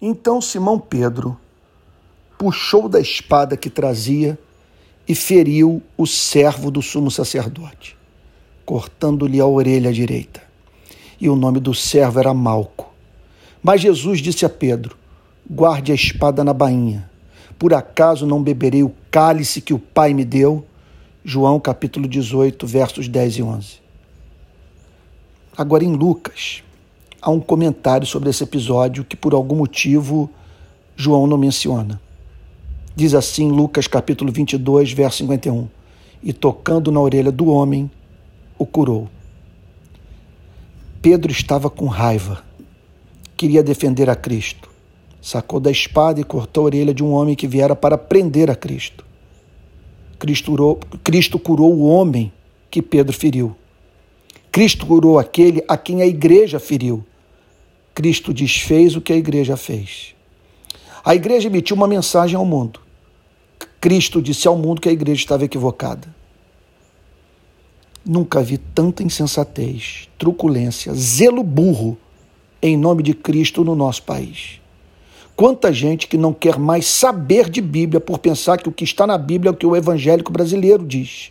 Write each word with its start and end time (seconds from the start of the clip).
Então 0.00 0.40
Simão 0.40 0.78
Pedro 0.78 1.36
puxou 2.38 2.88
da 2.88 3.00
espada 3.00 3.56
que 3.56 3.68
trazia 3.68 4.38
e 5.08 5.14
feriu 5.14 5.82
o 5.96 6.06
servo 6.06 6.70
do 6.70 6.80
sumo 6.80 7.10
sacerdote, 7.10 7.96
cortando-lhe 8.64 9.40
a 9.40 9.46
orelha 9.46 9.92
direita. 9.92 10.40
E 11.20 11.28
o 11.28 11.34
nome 11.34 11.58
do 11.58 11.74
servo 11.74 12.20
era 12.20 12.32
Malco. 12.32 12.92
Mas 13.60 13.80
Jesus 13.80 14.20
disse 14.20 14.44
a 14.44 14.48
Pedro: 14.48 14.96
Guarde 15.50 15.90
a 15.90 15.94
espada 15.96 16.44
na 16.44 16.52
bainha. 16.52 17.10
Por 17.58 17.74
acaso 17.74 18.24
não 18.24 18.40
beberei 18.40 18.84
o 18.84 18.94
cálice 19.10 19.60
que 19.60 19.74
o 19.74 19.80
Pai 19.80 20.14
me 20.14 20.24
deu? 20.24 20.64
João 21.24 21.58
capítulo 21.58 22.06
18, 22.06 22.64
versos 22.68 23.08
10 23.08 23.34
e 23.34 23.42
11. 23.42 23.80
Agora 25.56 25.82
em 25.82 25.92
Lucas, 25.92 26.62
há 27.20 27.30
um 27.30 27.40
comentário 27.40 28.06
sobre 28.06 28.30
esse 28.30 28.42
episódio 28.42 29.04
que 29.04 29.16
por 29.16 29.34
algum 29.34 29.56
motivo 29.56 30.30
João 30.96 31.26
não 31.26 31.38
menciona. 31.38 32.00
Diz 32.94 33.14
assim 33.14 33.50
Lucas 33.50 33.86
capítulo 33.86 34.32
22, 34.32 34.92
verso 34.92 35.18
51. 35.18 35.68
E 36.22 36.32
tocando 36.32 36.90
na 36.90 37.00
orelha 37.00 37.30
do 37.30 37.48
homem, 37.48 37.90
o 38.58 38.66
curou. 38.66 39.08
Pedro 41.00 41.30
estava 41.30 41.70
com 41.70 41.86
raiva. 41.86 42.42
Queria 43.36 43.62
defender 43.62 44.10
a 44.10 44.16
Cristo. 44.16 44.68
Sacou 45.22 45.60
da 45.60 45.70
espada 45.70 46.20
e 46.20 46.24
cortou 46.24 46.62
a 46.62 46.66
orelha 46.66 46.92
de 46.92 47.04
um 47.04 47.12
homem 47.12 47.36
que 47.36 47.46
viera 47.46 47.76
para 47.76 47.96
prender 47.96 48.50
a 48.50 48.56
Cristo. 48.56 49.04
Cristo 50.18 50.50
curou, 50.50 50.80
Cristo 51.04 51.38
curou 51.38 51.72
o 51.72 51.86
homem 51.86 52.32
que 52.68 52.82
Pedro 52.82 53.16
feriu. 53.16 53.54
Cristo 54.50 54.86
curou 54.86 55.18
aquele 55.18 55.62
a 55.68 55.76
quem 55.76 56.02
a 56.02 56.06
igreja 56.06 56.58
feriu. 56.58 57.04
Cristo 57.94 58.32
desfez 58.32 58.96
o 58.96 59.00
que 59.00 59.12
a 59.12 59.16
igreja 59.16 59.56
fez. 59.56 60.14
A 61.04 61.14
igreja 61.14 61.48
emitiu 61.48 61.76
uma 61.76 61.88
mensagem 61.88 62.36
ao 62.36 62.44
mundo. 62.44 62.80
Cristo 63.80 64.20
disse 64.20 64.48
ao 64.48 64.56
mundo 64.56 64.80
que 64.80 64.88
a 64.88 64.92
igreja 64.92 65.20
estava 65.20 65.44
equivocada. 65.44 66.08
Nunca 68.04 68.42
vi 68.42 68.58
tanta 68.58 69.02
insensatez, 69.02 70.08
truculência, 70.18 70.92
zelo 70.94 71.42
burro 71.42 71.96
em 72.60 72.76
nome 72.76 73.02
de 73.02 73.14
Cristo 73.14 73.62
no 73.62 73.74
nosso 73.74 74.02
país. 74.02 74.60
Quanta 75.36 75.72
gente 75.72 76.08
que 76.08 76.16
não 76.16 76.32
quer 76.32 76.58
mais 76.58 76.86
saber 76.86 77.48
de 77.48 77.60
Bíblia 77.60 78.00
por 78.00 78.18
pensar 78.18 78.58
que 78.58 78.68
o 78.68 78.72
que 78.72 78.82
está 78.82 79.06
na 79.06 79.16
Bíblia 79.16 79.50
é 79.50 79.52
o 79.52 79.56
que 79.56 79.66
o 79.66 79.76
evangélico 79.76 80.32
brasileiro 80.32 80.84
diz. 80.84 81.30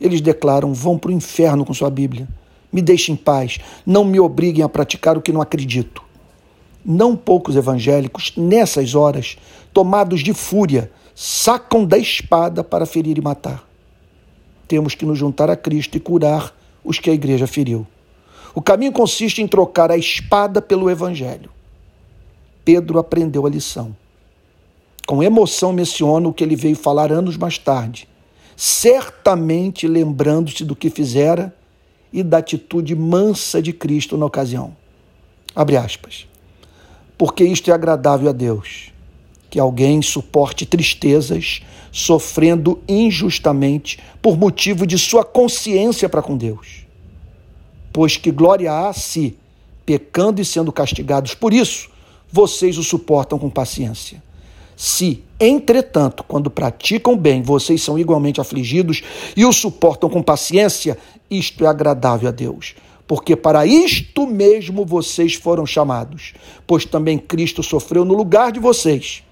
Eles 0.00 0.20
declaram: 0.20 0.72
vão 0.72 0.98
para 0.98 1.10
o 1.10 1.14
inferno 1.14 1.64
com 1.64 1.74
sua 1.74 1.90
Bíblia. 1.90 2.28
Me 2.72 2.80
deixem 2.80 3.14
em 3.14 3.18
paz. 3.18 3.58
Não 3.84 4.04
me 4.04 4.18
obriguem 4.18 4.64
a 4.64 4.68
praticar 4.68 5.18
o 5.18 5.22
que 5.22 5.32
não 5.32 5.40
acredito. 5.40 6.02
Não 6.84 7.14
poucos 7.14 7.56
evangélicos, 7.56 8.32
nessas 8.36 8.94
horas, 8.94 9.36
tomados 9.72 10.20
de 10.20 10.32
fúria, 10.32 10.90
sacam 11.14 11.84
da 11.84 11.98
espada 11.98 12.64
para 12.64 12.86
ferir 12.86 13.18
e 13.18 13.20
matar. 13.20 13.68
Temos 14.66 14.94
que 14.94 15.04
nos 15.04 15.18
juntar 15.18 15.50
a 15.50 15.56
Cristo 15.56 15.96
e 15.96 16.00
curar 16.00 16.54
os 16.82 16.98
que 16.98 17.10
a 17.10 17.12
igreja 17.12 17.46
feriu. 17.46 17.86
O 18.54 18.62
caminho 18.62 18.92
consiste 18.92 19.42
em 19.42 19.46
trocar 19.46 19.90
a 19.90 19.96
espada 19.96 20.62
pelo 20.62 20.90
evangelho. 20.90 21.50
Pedro 22.64 22.98
aprendeu 22.98 23.46
a 23.46 23.50
lição. 23.50 23.94
Com 25.06 25.22
emoção 25.22 25.72
menciono 25.72 26.30
o 26.30 26.32
que 26.32 26.42
ele 26.42 26.56
veio 26.56 26.76
falar 26.76 27.12
anos 27.12 27.36
mais 27.36 27.58
tarde, 27.58 28.08
certamente 28.62 29.88
lembrando-se 29.88 30.66
do 30.66 30.76
que 30.76 30.90
fizera 30.90 31.56
e 32.12 32.22
da 32.22 32.36
atitude 32.36 32.94
mansa 32.94 33.62
de 33.62 33.72
Cristo 33.72 34.18
na 34.18 34.26
ocasião. 34.26 34.76
Abre 35.56 35.78
aspas. 35.78 36.26
Porque 37.16 37.42
isto 37.42 37.70
é 37.70 37.72
agradável 37.74 38.28
a 38.28 38.32
Deus 38.32 38.92
que 39.48 39.58
alguém 39.58 40.02
suporte 40.02 40.66
tristezas, 40.66 41.62
sofrendo 41.90 42.78
injustamente 42.86 43.98
por 44.20 44.36
motivo 44.36 44.86
de 44.86 44.98
sua 44.98 45.24
consciência 45.24 46.06
para 46.06 46.20
com 46.20 46.36
Deus. 46.36 46.84
Pois 47.90 48.18
que 48.18 48.30
glória 48.30 48.70
há 48.70 48.92
se, 48.92 49.38
pecando 49.86 50.38
e 50.38 50.44
sendo 50.44 50.70
castigados 50.70 51.34
por 51.34 51.54
isso, 51.54 51.88
vocês 52.30 52.76
o 52.76 52.84
suportam 52.84 53.38
com 53.38 53.48
paciência. 53.48 54.22
Se, 54.82 55.22
entretanto, 55.38 56.24
quando 56.26 56.50
praticam 56.50 57.14
bem, 57.14 57.42
vocês 57.42 57.82
são 57.82 57.98
igualmente 57.98 58.40
afligidos 58.40 59.02
e 59.36 59.44
o 59.44 59.52
suportam 59.52 60.08
com 60.08 60.22
paciência, 60.22 60.96
isto 61.30 61.66
é 61.66 61.68
agradável 61.68 62.30
a 62.30 62.32
Deus 62.32 62.74
porque 63.06 63.36
para 63.36 63.66
isto 63.66 64.26
mesmo 64.26 64.86
vocês 64.86 65.34
foram 65.34 65.66
chamados, 65.66 66.32
pois 66.66 66.86
também 66.86 67.18
Cristo 67.18 67.62
sofreu 67.62 68.06
no 68.06 68.14
lugar 68.14 68.52
de 68.52 68.60
vocês, 68.60 69.22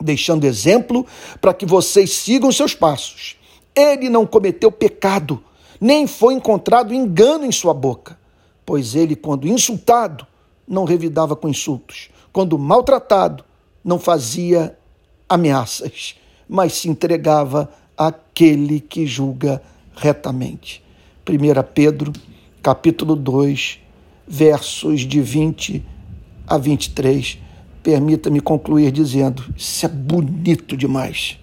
deixando 0.00 0.44
exemplo 0.44 1.04
para 1.38 1.52
que 1.52 1.66
vocês 1.66 2.10
sigam 2.12 2.50
seus 2.50 2.74
passos. 2.74 3.36
Ele 3.74 4.08
não 4.08 4.24
cometeu 4.24 4.72
pecado, 4.72 5.42
nem 5.80 6.06
foi 6.06 6.32
encontrado 6.32 6.94
engano 6.94 7.44
em 7.44 7.52
sua 7.52 7.74
boca, 7.74 8.16
pois 8.64 8.94
ele, 8.94 9.16
quando 9.16 9.48
insultado, 9.48 10.26
não 10.66 10.84
revidava 10.84 11.36
com 11.36 11.48
insultos, 11.48 12.08
quando 12.32 12.56
maltratado, 12.56 13.44
não 13.84 13.98
fazia 13.98 14.76
ameaças, 15.28 16.14
mas 16.48 16.74
se 16.74 16.88
entregava 16.88 17.70
àquele 17.96 18.80
que 18.80 19.06
julga 19.06 19.62
retamente. 19.94 20.82
1 21.28 21.62
Pedro, 21.74 22.12
capítulo 22.62 23.16
2, 23.16 23.78
versos 24.26 25.00
de 25.02 25.20
20 25.20 25.84
a 26.46 26.58
23 26.58 27.38
Permita-me 27.82 28.40
concluir 28.40 28.92
dizendo: 28.92 29.44
isso 29.56 29.84
é 29.84 29.88
bonito 29.88 30.76
demais. 30.76 31.38